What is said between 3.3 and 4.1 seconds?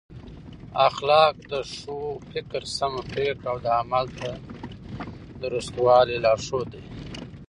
او د عمل